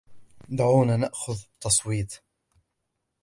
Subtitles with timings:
[0.57, 2.15] دعونا نأخذ تصويت.